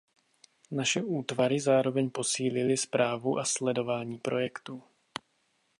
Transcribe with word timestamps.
Naše 0.71 1.01
útvary 1.03 1.59
zároveň 1.59 2.09
posílily 2.09 2.77
správu 2.77 3.37
a 3.37 3.45
sledování 3.45 4.17
projektu. 4.17 4.83